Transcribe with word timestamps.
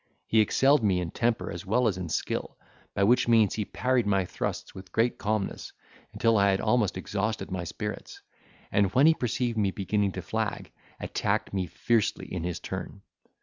He 0.25 0.41
excelled 0.41 0.81
me 0.83 0.99
in 0.99 1.11
temper 1.11 1.51
as 1.51 1.63
well 1.63 1.87
as 1.87 1.95
in 1.95 2.09
skill, 2.09 2.57
by 2.95 3.03
which 3.03 3.27
means 3.27 3.53
he 3.53 3.65
parried 3.65 4.07
my 4.07 4.25
thrusts 4.25 4.73
with 4.73 4.91
great 4.91 5.19
calmness, 5.19 5.73
until 6.11 6.39
I 6.39 6.49
had 6.49 6.59
almost 6.59 6.97
exhausted 6.97 7.51
my 7.51 7.63
spirits; 7.65 8.23
and, 8.71 8.91
when 8.95 9.05
he 9.05 9.13
perceived 9.13 9.59
me 9.59 9.69
beginning 9.69 10.13
to 10.13 10.23
flag, 10.23 10.71
attacked 10.99 11.53
me 11.53 11.67
fiercely 11.67 12.25
in 12.25 12.43
his 12.43 12.59
turn. 12.59 13.03